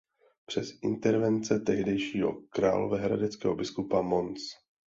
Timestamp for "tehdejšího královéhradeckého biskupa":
1.59-4.01